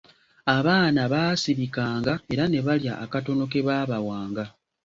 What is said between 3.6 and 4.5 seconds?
baabawanga.